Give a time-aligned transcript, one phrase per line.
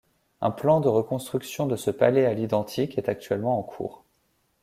[0.41, 4.03] Un plan de reconstruction de ce palais à l'identique est actuellement en cours.